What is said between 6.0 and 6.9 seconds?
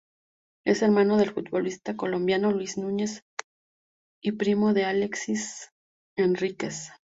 Henríquez.